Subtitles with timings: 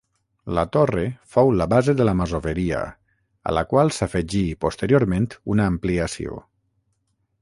[0.59, 1.03] La torre
[1.35, 2.81] fou la base de la Masoveria,
[3.51, 6.43] a la qual s'afegí posteriorment una ampliació.